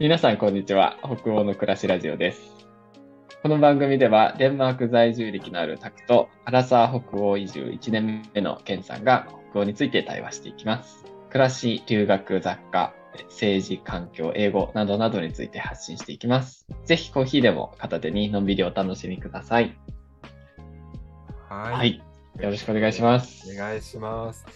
[0.00, 0.96] 皆さん、こんにちは。
[1.02, 2.40] 北欧の暮らしラジオです。
[3.42, 11.04] この番組では、デンマーク在住歴のあるタクと、アラサー北欧移住1年目のケンさんが北欧について対話していきます。
[11.28, 12.94] 暮らし、留学、雑貨、
[13.28, 16.66] 政治、環境、英語などなどについて発信していきます。
[16.86, 19.76] ぜひコーヒーでも片手にのんびりお楽しみください。
[21.50, 21.74] はい。
[21.74, 22.02] はい。
[22.38, 23.54] よろしくお願いします。
[23.54, 24.46] お願いします。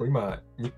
[0.00, 0.70] 今に、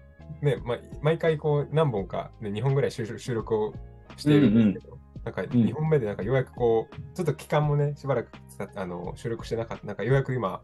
[0.43, 3.75] ね、ま、毎回こう何本か、ね、2本ぐらい収録を
[4.17, 10.63] しているんですけど、なんか2本目でなんかようやくこう、ちょっと期間もね、しばらくさあの収録してなかった、なんかようやく今、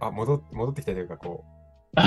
[0.00, 1.54] あ戻っ戻ってきたというか、こう、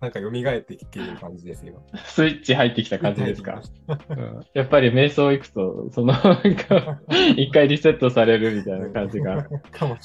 [0.00, 1.80] なんか蘇ってきている感じです、今。
[2.04, 3.62] スイッチ入ってきた感じですか？
[4.08, 7.00] うんやっぱり瞑想行くと、その、なんか、
[7.36, 9.46] 一回リセットされるみたいな感じが。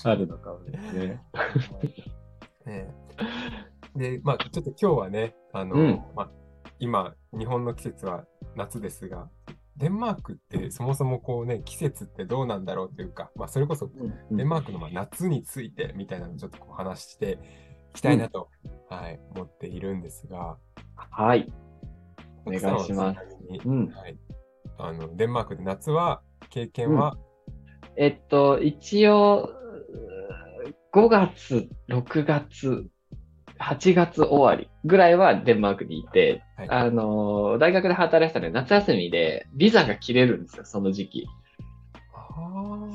[0.03, 1.19] あるのかもですね。
[2.65, 2.93] ね
[3.95, 6.01] で、まあ、ちょっと今日はね、あの、うん。
[6.15, 6.31] まあ、
[6.79, 9.29] 今、日本の季節は夏ですが、
[9.77, 13.89] デンマークってそもそもこうね、季節ってどうなんだろうというか、まあ、それこそ
[14.29, 17.39] デンマークのまあ夏についてみたいなのをちょっとこう話して
[17.91, 18.49] いきたいなと、
[18.89, 20.57] はい、思っているんですが、
[20.95, 21.51] はい。
[22.45, 23.19] お願いします。
[23.65, 23.87] うん。
[23.87, 24.17] はい、
[24.77, 27.17] あのデンマークで夏は、経験は、
[27.95, 29.49] えっと、一応、
[30.93, 32.87] 5月、6月、
[33.61, 36.69] 8月終わりぐらいはデンマークにいて、はい。
[36.69, 41.27] あの、大学で働いてたので夏休みでビザが切れるんですよ、その時期。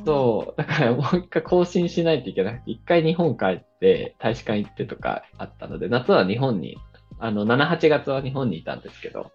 [0.05, 6.79] そう、だからもう一回更新しないといけなくて、一回日本帰って、大使館行ってとかあったので、夏は日本に、
[7.19, 9.33] あの、7、8月は日本にいたんですけど、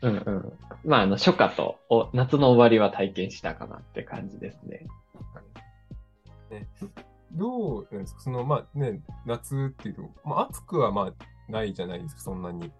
[0.00, 0.52] うんうん。
[0.84, 4.86] まあ、あの、初夏とお夏の終わりは体験したかなって感じですね。
[6.50, 6.66] ね、
[7.32, 8.20] どうなんですか？
[8.22, 12.70] その、まあね、夏っていうと、まあ、暑くはまあないじゃないですか、そんなに。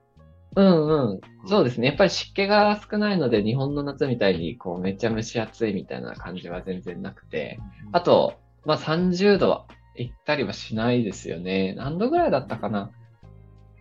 [0.57, 1.21] うんうん。
[1.49, 1.89] そうですね。
[1.89, 7.59] やっぱり湿気が少ないので、日本の夏みたいに、こう、めっちゃ蒸し暑いみたいな感じは全然なくて、
[7.93, 8.35] あと、
[8.65, 11.75] まあ、30度行ったりはしないですよね。
[11.75, 12.91] 何度ぐらいだったかな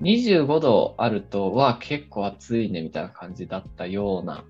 [0.01, 4.43] ?25 度あると、は結構暑いねみたいな感じだったような、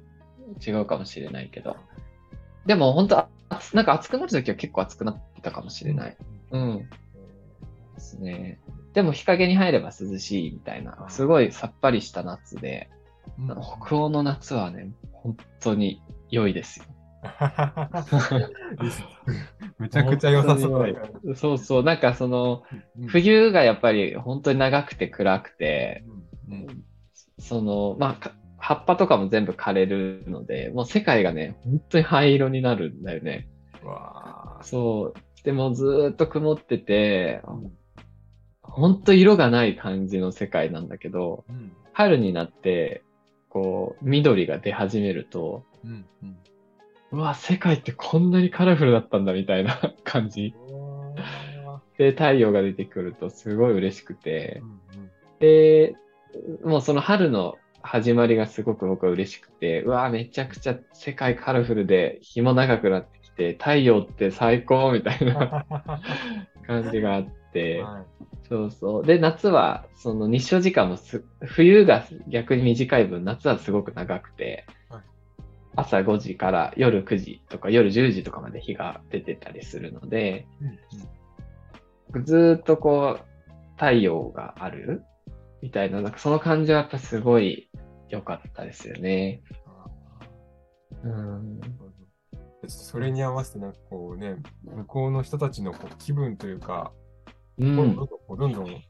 [0.65, 1.77] 違うかもしれないけど。
[2.65, 6.17] でも本当、あなんか暑くなるときは結構暑くなってたかもしれない。
[6.51, 6.89] うん。
[7.95, 8.59] ですね。
[8.93, 12.89] でも日陰に入れば涼しいみたいな、すごいさっぱりした夏で、
[13.39, 13.47] うん。
[13.87, 16.85] 北欧の夏はね、本当に良いですよ。
[19.79, 22.63] めちゃくちゃ良さそうそうそう、なんかその、
[22.99, 23.07] うん。
[23.07, 26.03] 冬がやっぱり本当に長くて暗くて、
[26.49, 26.83] うん。
[27.39, 33.47] その、まあか、葉っぱとかも全部枯れるので、もう世界がね、本当に灰色になるんだよね。
[33.83, 35.43] わあそう。
[35.43, 37.41] でもずーっと曇ってて、
[38.61, 43.01] 本当色がない感じの世界なんだけど、うん春になって、
[43.49, 46.37] こう、緑が出始めると、うんうん
[47.11, 50.53] うわ、世界ってこんなにカラフルだったんだみたいな 感じ。
[51.97, 54.61] で、太陽が出てくるとすごい嬉しくて、
[55.39, 55.95] で、
[56.63, 57.57] もうその春の
[57.87, 65.65] 始まりがすごく僕は嬉しくて、うわ、めちゃくちゃ世界カラフルで日も長くなってきて、太陽って最高みたいな
[66.67, 68.05] 感じがあって、はい。
[68.49, 69.05] そうそう。
[69.05, 75.01] で、夏はその日照時間もす、冬が逆に短い分、夏はすごく長くてはい、
[75.77, 80.45] 朝5時から夜9時とか夜10時とかまで日が出てたりするので、
[82.23, 85.03] ずーっとこう、太陽がある
[85.61, 87.69] みたいな、なんかその感じはやっぱすごい
[88.09, 89.41] 良かったですよね。
[91.03, 91.59] うん。
[92.67, 96.91] それに合わせて、なんかこうね、向こうの人たちのこう気分というか、
[97.57, 97.75] うん。
[97.75, 98.07] どんどん
[98.37, 98.83] どんどん、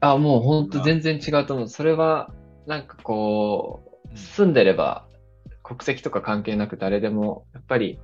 [0.00, 1.68] あ、もう本当全然違うと思う。
[1.68, 2.32] それは、
[2.66, 5.06] なんかこうんう、住んでれば、
[5.62, 7.98] 国籍とか関係なく誰でも、やっぱり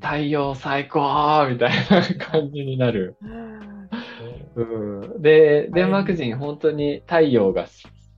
[0.00, 3.16] 太陽最高みたいな感じになる。
[4.58, 5.22] うん。
[5.22, 7.70] で、デンマーク人本当に太陽が好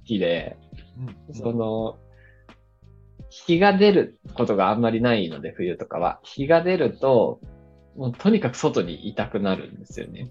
[0.04, 0.56] きで、
[1.32, 1.98] その、
[3.28, 6.18] 日が出ることがあんまりないので、冬とかは。
[6.22, 7.40] 日が出ると、
[7.96, 10.30] もうとにかく外にいたくなるんですよね。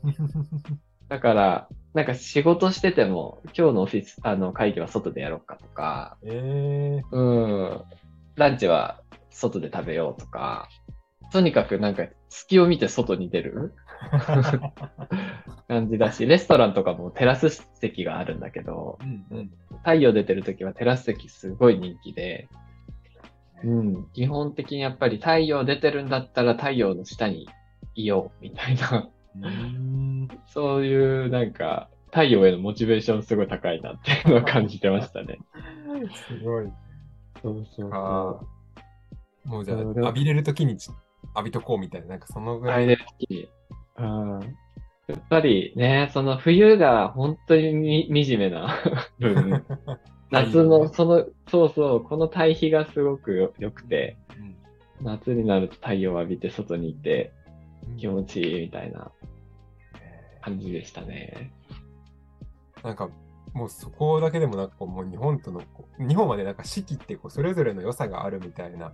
[1.07, 7.81] だから、なんか仕事してても、今日のオフィス、あの、会議は外でやろうかとか、えうん、
[8.35, 10.69] ランチは外で食べようとか、
[11.31, 13.73] とにかくなんか隙を見て外に出る
[15.67, 19.51] 感じだし、レストランとかもテラス席があるんだけど、うんうん
[19.81, 22.49] 太陽出てる時はテラス席すごい人気で、
[23.63, 27.47] うん、基本的にやっぱり太陽出てるんだったら太陽の下に
[27.95, 29.09] いようみたいな、
[29.41, 35.39] うんそういうなんか太陽へのモチベーションすごい高いなっていうのを感じてましたね。
[36.27, 36.69] すごい。
[37.41, 38.39] そうそうあ
[39.43, 40.89] そもうじゃあ、浴びれるときにち
[41.35, 42.59] 浴びとこうみたいな、なんかそのう。
[42.59, 42.97] ぐらい。
[43.99, 44.55] うん。
[45.07, 48.77] やっぱりね、その冬が本当にみ惨めな。
[49.19, 49.65] 分、
[50.31, 54.17] 夏のその、そうそう、この対比がすごくよ良くて、
[54.99, 55.05] うん。
[55.05, 57.33] 夏になると太陽を浴びて外にいて
[57.89, 57.97] うん。
[57.97, 59.11] 気持ちいいみたいな
[60.41, 61.51] 感じでしたね。
[62.83, 63.09] なんか、
[63.53, 65.61] もうそこだけでもなんかもう日本との
[65.97, 68.93] 日本はね、なんか四季ってこうそれぞれの良さがあるみたいな、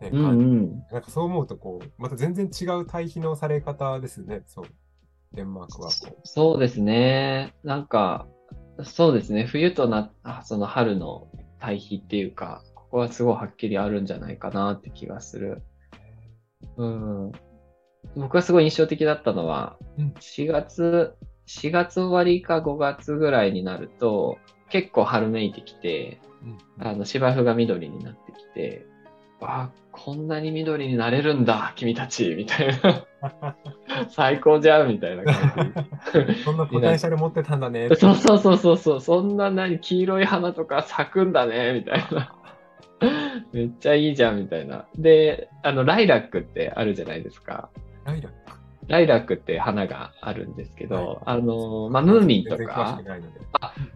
[0.00, 0.84] ねうんうん。
[0.90, 4.64] なんかそう思うとこう、また全然違う対比のされ方ですね、そう。
[5.32, 5.94] デンマークはこ
[6.24, 7.54] そうですね。
[7.62, 8.26] なんか、
[8.84, 9.44] そうですね。
[9.44, 11.28] 冬とな、あその春の
[11.58, 15.62] 対比っていうか、ここはすごいはっきりあるんじゃないかなって気がする。
[16.76, 17.32] うん。
[18.16, 21.14] 僕がすごい印象的だったのは、うん4月、
[21.46, 24.38] 4月終わりか5月ぐらいになると、
[24.68, 26.20] 結構春めいてきて、
[26.78, 28.86] あの芝生が緑になってきて、
[29.40, 33.06] あ、こんなに緑になれるんだ、君たち、みたいな。
[34.10, 35.74] 最高じゃん、みたいな感
[36.34, 36.34] じ。
[36.44, 37.88] そんなポテンシャル持ってたんだね。
[37.96, 42.32] そうそうそうそうそう、そんな何黄色い花とか咲くんだね、みたいな。
[43.52, 44.86] めっちゃいいじゃん、みたいな。
[44.96, 47.68] で、あの、ライラックってあるじゃないですか。
[48.04, 48.45] ライラック？
[48.88, 53.40] ライラックって花があるんですけど、はいあの、まあ、ムーミンとかく、ないので。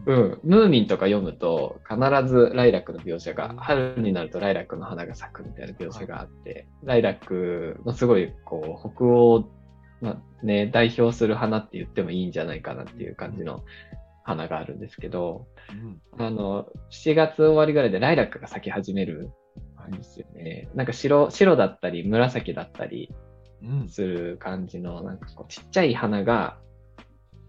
[0.06, 1.98] うん、ムーミンとか読むと、必
[2.28, 9.48] ずライラックの描写が、春になるとライラックの花が咲くみたいな描写があって、ライラックのすごい、こう、北欧、
[10.00, 10.10] ま
[10.42, 13.62] あね、代表する花って言ってもいいんじゃないかなっていう感じの
[14.24, 19.30] 花があるんですけど、うんあの、7月終わりぐらいでライラックが咲き始める
[19.88, 20.68] んですよね。
[20.74, 23.29] なんか白、白だったり、紫だったりうん
[23.88, 26.58] する感じの、なんかこう、ちっちゃい花が、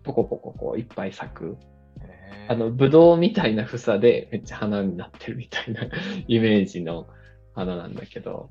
[0.03, 1.57] ポコポコこう、いっぱい咲く。
[2.47, 5.83] あの、ブドウみたいな房でめっちゃ花になってるみたいな
[6.27, 7.07] イメージの
[7.53, 8.49] 花なんだけど。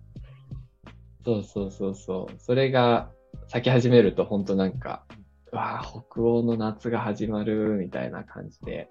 [1.24, 2.34] そうそうそうそう。
[2.38, 3.10] それが
[3.46, 5.04] 咲き始めると本当なんか、
[5.52, 8.88] うわあ、北欧の夏が始まるみたいな感じで。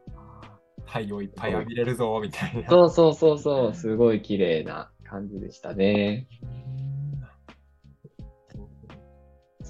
[0.85, 2.69] 太陽いっぱい浴びれるぞ、みたいな。
[2.69, 6.27] そうそうそうそう、すごい綺麗な感じでしたね。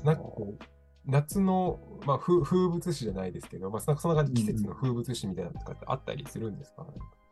[0.03, 0.63] なんかこう、
[1.05, 6.85] 夏の、まあ、風風物詩じゃないですけど、まあ、そんな感じ季節の風物詩みたいなのとかってあったりするんですか、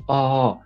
[0.08, 0.60] ああ、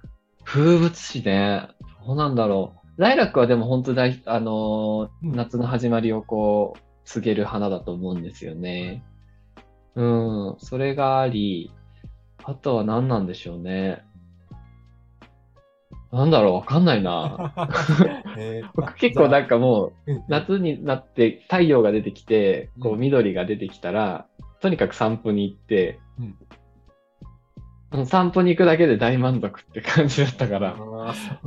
[0.43, 1.67] 風物詩ね。
[2.05, 3.01] どうなんだろう。
[3.01, 9.03] ライラックはでも本当大、あのーうん夏の始まりをこう、告げる花だと思うんですよね。
[9.95, 11.71] うん、それがあり、
[12.43, 14.03] あとは何なんでしょうね。
[16.11, 17.53] なんだろう、わかんないな。
[18.37, 22.99] えー 僕結構なんかもう、うん夏になって太陽が出てきて、こううん。
[22.99, 24.27] 緑が出てきたら、
[24.59, 25.99] とにかく散歩に行って、
[27.93, 28.05] うん。
[28.05, 30.75] 散歩に行くだけで大満足って感じだったかあら、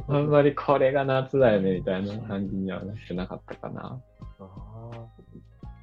[0.08, 4.00] あんまりこれが夏だよね、みたいな感じにはなってなかったかな。
[4.38, 4.90] あ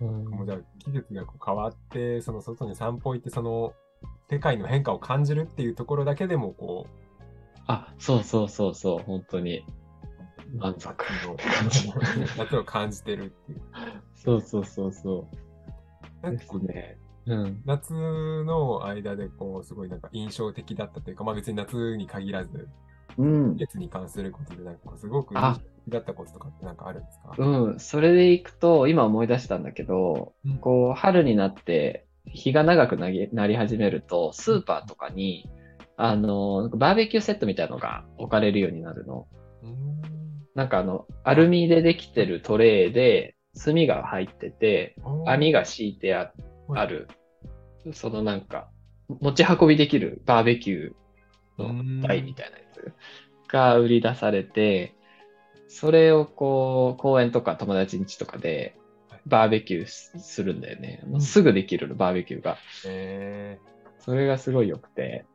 [0.01, 3.73] うーもうじゃあ季節がこう変わって、その外に散歩行って、その
[4.29, 7.10] 世界の変化を感じるっていうところだけでも、こう、
[7.71, 9.65] あ、そうそうそうそう、本当に。
[10.57, 10.95] 満足っ
[11.37, 11.91] て感じ。
[12.37, 13.61] 夏を感じてるっていう。
[14.15, 15.27] そうそうそうそ
[16.21, 16.97] なうね。
[17.25, 17.61] うん。
[17.65, 22.67] 夏の間でこうすごいなんか印象的だったというか、まあ別に夏に限らず、
[23.17, 23.65] うん季。
[23.65, 27.33] 節に関することでなんかすごく印あ象的だったこととかってなんかあるんですか？
[27.37, 27.79] うん。
[27.79, 35.49] それでいくと、今思い出したんだけど、うんこう、春になって、日が長くなりなり始めると、スーパーとかに、
[36.03, 39.27] あの、バーベキューセットみたいなのが置かれるようになるの。
[40.55, 44.95] なんかあの、アルミでできてるトレーで、炭が入ってて、
[45.27, 46.33] 網が敷いてあ
[46.67, 46.81] はい。
[46.81, 47.07] ある、
[47.93, 48.71] そのなんか、
[49.19, 52.93] 持ち運びできるバーベキューの台みたいなやつ
[53.47, 54.95] が売り出されて、
[55.67, 58.75] それをこう、公園とか友達ん家とかで
[59.11, 59.21] はい。
[59.27, 61.03] バーベキューすするんだよね。
[61.19, 62.57] すぐできるの、バーベキューが。
[62.87, 63.59] え
[63.99, 65.25] それがすごい良くて、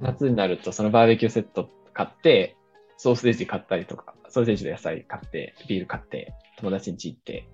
[0.00, 2.56] 夏になるとそのバーベキューセット買って、
[2.96, 7.48] ソーセージ買ったりとか、ソーセージの野菜買って、ビール買って、友達ん家行って、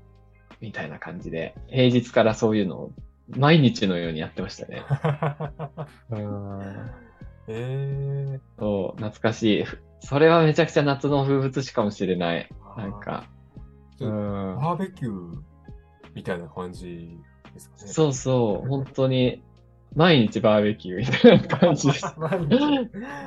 [0.60, 2.92] みたいな感じで、平日からそういうのを
[3.36, 4.82] 毎日のようにやってましたね。
[7.48, 9.64] えーそう、懐かしい。
[10.00, 12.48] それはめちゃくちゃ夏の風物詩かもしれない。
[12.76, 13.24] なんか。
[13.98, 14.56] うん。
[14.56, 15.38] バーベキュー
[16.14, 17.18] みたいな感じ
[17.52, 17.88] ですかね。
[17.88, 19.42] そうそう、本当に、
[19.94, 22.04] 毎日バーベキューみたいな感じです。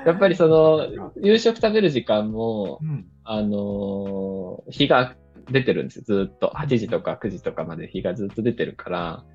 [0.05, 3.05] やっぱりその、夕食食べる時間も、うん。
[3.25, 5.15] あのー日が
[5.50, 6.03] 出てるんですよ。
[6.05, 6.53] ずーっと。
[6.55, 9.25] 8時とか9時とかまで日がずっと出てるから、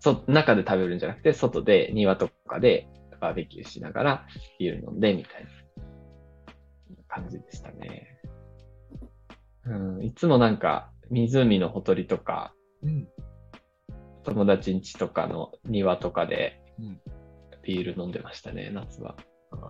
[0.00, 2.88] そ、中で食べるんじゃなくて、外で、庭とかで
[3.20, 4.26] バーベキューしながら
[4.58, 5.48] ビール飲んで、みたいな
[7.08, 8.08] 感じでしたね。
[9.66, 13.08] うん、いつもなんか、湖のほとりとか、うん。
[14.24, 17.00] 友達ん家とかの庭とかでうん、
[17.62, 19.16] ビール飲んでましたね、夏は。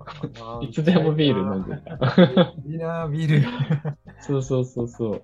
[0.63, 2.55] いつでもビール飲んでた。
[2.67, 3.49] いいな、ビール。
[4.21, 5.23] そうそうそうそう。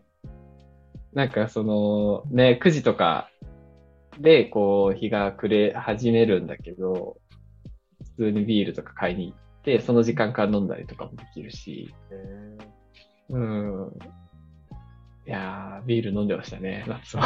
[1.15, 3.31] なんかその、ね、9時とか
[4.21, 7.17] で、こう、日が暮れ始めるんだけど、
[8.17, 12.59] 普通にビールとか買いに行って、その時間から飲んだりとかもできるし、へ
[13.31, 13.99] うん。
[15.27, 17.23] いやー、ビール飲んでましたね、夏は。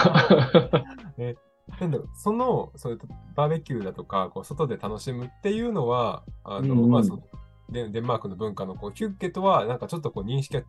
[1.18, 1.36] ー
[1.80, 3.00] なんだろう、その、そういう
[3.34, 7.22] バーベキューだとか、こう外で楽しむっていうのは、あの、うんうんまあその
[7.70, 10.62] デン、デンマークの文化のこうヒュッケとは、なんかちょっとこう認識が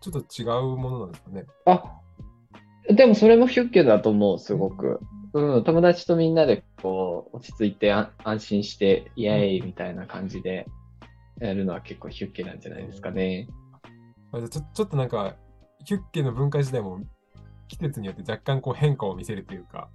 [0.00, 1.46] ちょっと違うものなんですかね。
[1.66, 1.82] あ、
[2.92, 5.00] でもそれもヒュッケだと思う、すごく。
[5.32, 10.66] うん、友達とみんなでこう、落ち着いてあ安心して、イエーイみたいな感じで
[11.40, 13.48] やるのは結構ヒュッケなんじゃないですかね。
[14.32, 15.36] あじゃあちょちょっとなんか、
[15.84, 17.00] ヒュッケの文化自体も
[17.68, 19.88] 季節によって若干こう変化を見せるというか。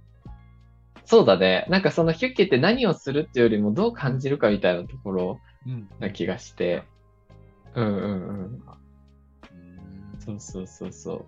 [1.06, 1.64] そうだね。
[1.68, 5.88] なんかそのヒュッケって何をするっていうよりもどう感じるかみたいなところうん。
[6.00, 6.82] な気がして。
[7.74, 8.38] うんうんうん。
[8.40, 8.60] うん
[10.18, 11.26] そうそうそうそ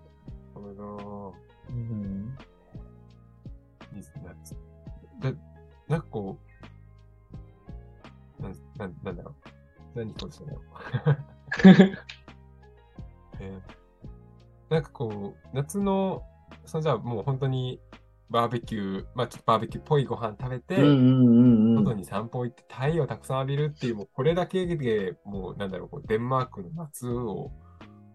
[0.55, 0.59] う。
[0.61, 1.33] なるほ
[1.69, 2.43] うん、ど。
[3.91, 4.23] いいですね。
[5.19, 5.31] だ
[5.87, 6.37] なんかこ
[8.39, 9.49] う、なんなんなんだろう。
[9.95, 10.61] 何こうしたの
[13.39, 13.61] えー
[14.69, 16.21] なんかこう、夏の、
[16.65, 17.79] そのじゃあもう本当に
[18.29, 21.83] バーベキュー、まあちょっとバーベキューっぽいご飯食べて、うんうんうんうん。
[21.83, 27.51] 外に散歩行って太陽をたくさん浴びるっていう、もうこれだけでもうなんだろう、こうデンマークの夏を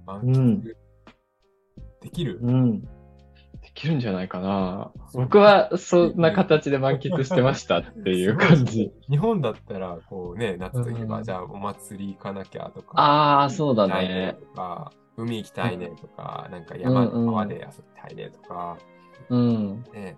[0.06, 0.62] 満喫
[2.00, 2.38] できる。
[2.42, 2.80] うん。
[3.64, 4.92] できるんじゃないかな。
[5.14, 8.92] 僕はそんな形で満喫してましたっていう感じ。
[9.08, 14.36] 日本だったら、こうね、夏といえば、うんじゃあお祭り行かなきゃとか、ああ、そうだね。
[14.38, 18.93] とか、海行きたいねとか、なんか山の川で遊びたいねとか、うん。
[19.30, 20.16] ね、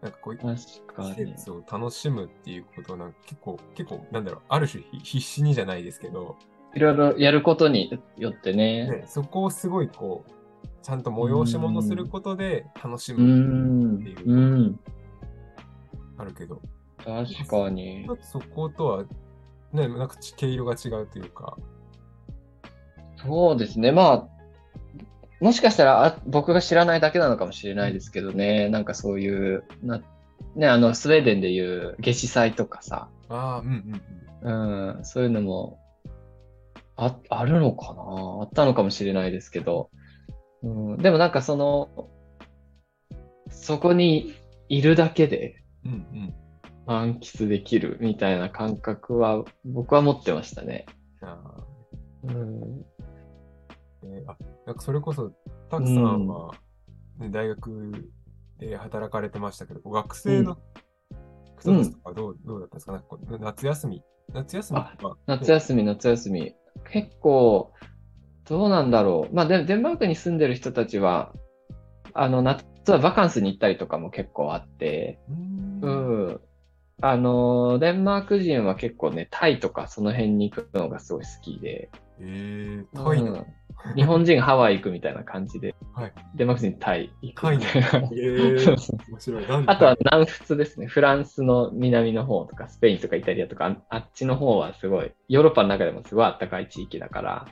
[0.00, 1.26] なんかこういう確季。
[1.26, 6.36] 節を楽しむっていうことをなんか結構、結構、なんだろう、ある種ひ必死にじゃないですけど、
[6.74, 8.90] いろいろやることによってね。
[8.90, 10.30] ね、そこをすごいこう、
[10.82, 14.14] ちゃんと催し物することで楽しうむんってい。
[14.22, 14.80] ううん。
[16.16, 16.60] あるけど、
[17.04, 18.08] 確かに。
[18.22, 19.04] そことは、
[19.72, 21.56] ね、なんか毛色が違うというか、
[23.16, 23.90] そうですね。
[23.92, 24.28] まあ、
[25.40, 28.68] もしかしたらあ僕が知らないだけなのかもしれないですけどね。
[28.68, 30.02] なんかそういう、な
[30.56, 34.02] ね、あの、スウェーデンでいう夏至祭とかさ、ああ、うん
[34.42, 34.96] うんうん。
[34.98, 35.78] うん、そういうのも、
[36.96, 38.02] あ、あるのかな
[38.40, 39.90] あったのかもしれないですけど、
[40.62, 42.08] うん、でもなんかその、
[43.50, 44.34] そこに
[44.68, 46.34] いるだけでうんうん。
[46.86, 50.86] 満喫できるみたいな感覚は僕は持ってましたね。
[51.20, 51.38] あ
[52.24, 52.82] うん、ー
[54.04, 54.36] えーあ、
[54.66, 55.32] なんかそれこそ、
[55.70, 56.52] たくさんは、
[57.18, 58.12] ね大学
[58.58, 60.56] で働かれてましたけど、学生の
[61.58, 62.92] 人たちとかどう,、どうだったんですか？
[62.92, 64.02] なんか夏休み？
[64.32, 64.80] 夏休み
[65.26, 66.54] 夏休み、夏休み。
[66.92, 67.72] 結構、
[68.48, 69.34] どうなんだろう。
[69.34, 71.32] まあで、デンマークに住んでる人たちは、
[72.14, 75.18] あの、夏はバカンスに行ったりとかも結構あって、
[75.82, 75.88] う。
[75.90, 76.40] ん。
[77.00, 81.90] あの、デンマーク人は結構ね、タイとかその辺に行くのがすごい好きで、
[82.20, 83.32] えー、タイの。
[83.32, 83.46] うん
[83.96, 86.12] 日本人ハワイ行くみたいな感じで、はい。
[86.34, 87.88] デンマーク人タイ行くみた いな。
[89.66, 90.86] あとは南仏ですね。
[90.86, 97.46] フランスの南の方とか、スペインとかイタリアとか、ああっちの方はすごい、ヨーロッパの中でもすごい暖かい地域だから、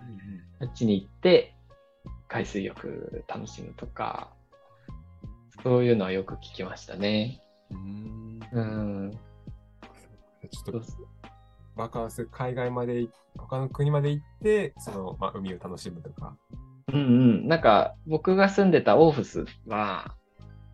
[0.61, 1.55] あっちに行って、
[2.29, 4.33] 海水浴楽しむとか、
[5.63, 7.41] そういうのはよく聞きましたね。
[7.71, 9.13] うんうんうんうん。
[10.51, 10.83] ちょっと
[11.77, 16.37] バカンス、海外まで、他の国まで行って、その、まあ、海を楽しむとか。
[16.93, 16.99] うんう
[17.45, 17.49] ん。
[17.49, 20.15] なんか、僕が住んでたオーフスは、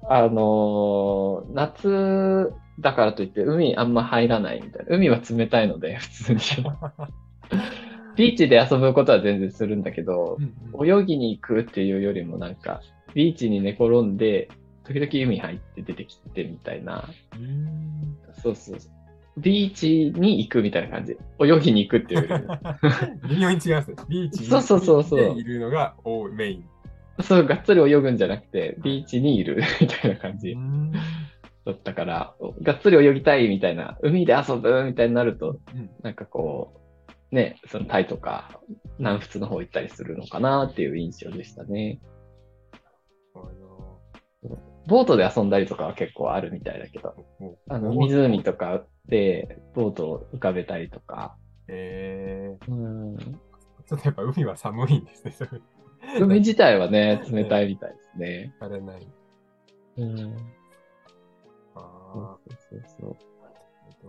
[0.09, 4.97] あのー夏だからといって海あんま入らないみたいな。
[4.97, 6.41] 海は冷たいので、 普通に。
[8.17, 10.39] ビーチで遊ぶことは全然するんだけど、
[10.85, 12.81] 泳ぎに行くっていうよりもなんか、
[13.15, 14.49] ビーチに寝転んで、
[14.85, 17.09] 時々海入って出てきてみたいな。
[17.35, 19.02] うんそうそうそう。
[19.37, 21.17] ビーチに行くみたいな感じ。
[21.41, 22.59] 泳ぎに行くっていうよりも。
[23.29, 23.97] 微妙に違いますね。
[24.09, 25.95] ビーチにそうそうそうそうでいるのが
[26.35, 26.65] メイン。
[27.23, 35.61] そう、がっつり泳ぐんじゃなくて、ビーチにいるみたいな感じうんだったから、がっつり泳ぎたいみたいな、海で遊ぶみたいになると、
[36.03, 36.75] なんかこ
[37.31, 38.61] う、ね、そのタイとか
[38.99, 42.01] 南仏の方行ったりするのかなっていう印象でしたね。
[44.87, 47.15] ボートで遊んだりとかは結構あるみたいだけど、
[47.69, 51.37] あの、湖とかでボートを浮かべたりとか、
[51.69, 53.19] えうん、ー、
[53.87, 55.51] ちょっとやっぱ海は寒いんですね、それ。
[56.21, 58.55] 海自体はね、冷たいみたいですね。
[58.61, 59.07] あれない。
[59.99, 60.37] うん。
[61.75, 63.17] あそうそうそう。
[63.89, 64.09] えっと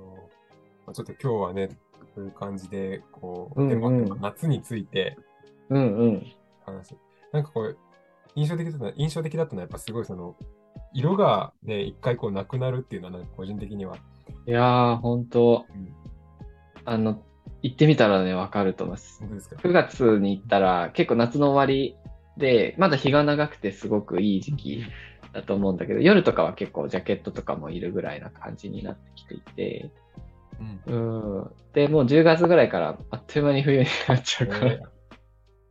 [0.85, 1.69] まあちょっと今日はね、
[2.15, 5.17] こういう感じで、こう、うんうんデンマークの夏について
[5.69, 6.33] うんうん。
[6.65, 6.95] 話す。
[7.31, 7.77] なんかこう、
[8.35, 10.35] 印象的だったのは、印象的だったのは、やっぱすごいその、
[10.93, 13.97] 色がね、一回こうなくなるっていうのは、個人的には。
[14.47, 15.93] いやー、本当うん
[16.85, 17.23] あの、
[17.61, 19.19] 行ってみたらね、わかると思います。
[19.21, 21.95] 本当ですか？9月に行ったら、結構夏の終わり
[22.37, 24.83] で、まだ日が長くてすごくいい時期
[25.31, 29.91] だと思うんだけど、夜とかは結構ジャケットとかもいるぐらいな感じになってきていて、
[30.87, 30.93] うん。
[30.93, 31.51] うん。
[31.73, 34.79] で、もう10月ぐらいからあっという間に冬になっちゃうから。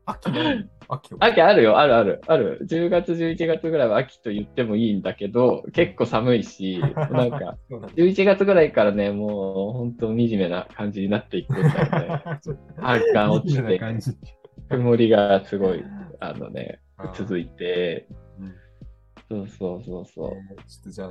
[0.07, 1.17] えー秋秋を。
[1.21, 2.61] 秋あるよ、あるある、ある。
[2.69, 6.81] 10月、11月ぐらいは秋と言ってもいいんだけど、結構寒いし、
[7.11, 7.95] なんか、 そうなんだ。
[7.97, 12.41] 11月ぐらいからね、もう本当惨めな感じになっていくんだよね。
[12.43, 13.81] ちょっと春が落ちて、
[14.69, 15.85] 曇りがすごい、
[16.21, 16.81] あのね、
[17.15, 18.55] 続いいて、うん。
[19.29, 20.31] そうそうそうそう。
[20.67, 21.11] ちょっとじゃあ、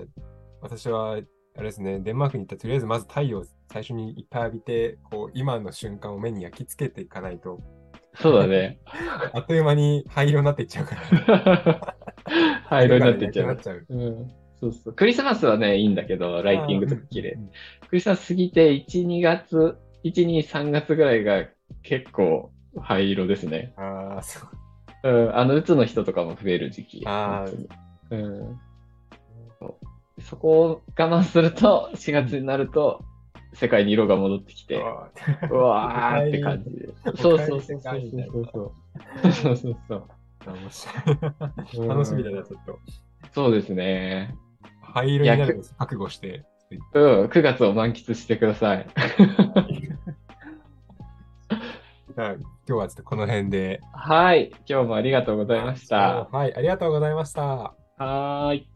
[0.62, 7.60] 私は、あれですね、デンマークに行ったらとりあえずまず太陽を最初にいっぱい浴びて、こう、今の瞬間を目に焼き付けていかないと、
[8.16, 8.80] そうだね。
[9.34, 11.96] あっという間に灰色になっていっちゃうから。
[12.68, 13.96] 灰色になっていっちゃうう。
[13.96, 14.94] うん、そうそう。
[14.94, 17.40] クリスマスはね、いいんだけど、ライティングとか綺麗う。
[17.40, 17.50] ん
[17.88, 21.46] クリスマス過ぎて、1、2月、1、2、3月ぐらいが
[21.84, 23.74] 結構灰色ですね。
[23.78, 24.40] ああ、そ
[25.04, 25.10] う。
[25.10, 27.04] うん、あの、うつの人とかも増える時期。
[27.06, 27.68] あー本
[28.10, 28.60] 当にうん。
[30.22, 33.04] そこを我慢すると、4月になると、
[33.54, 35.10] 世界に色が戻ってきて、あ
[35.50, 36.90] うわーって感じで。
[37.18, 37.98] そうそうそうそうそ
[38.40, 39.34] うそう。
[39.34, 40.08] そうそう。
[41.88, 42.80] 楽しみだな、ちょっと。
[43.34, 44.36] そうですね。
[44.82, 46.46] 灰色になるの覚悟して。
[46.94, 48.88] うん、9月を満喫してください。
[52.16, 53.82] じゃあ今日はちょっとこの辺で。
[53.94, 54.52] はい。
[54.68, 56.30] 今日もありがとうございました。
[56.32, 57.44] はい、ありがとうございました。
[57.44, 58.70] はーい。